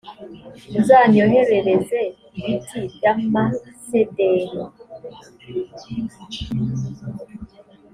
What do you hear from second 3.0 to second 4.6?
amasederi